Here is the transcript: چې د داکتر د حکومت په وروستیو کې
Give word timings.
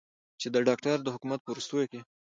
چې 0.41 0.47
د 0.55 0.55
داکتر 0.69 0.97
د 1.03 1.07
حکومت 1.15 1.39
په 1.43 1.49
وروستیو 1.53 1.89
کې 1.91 1.99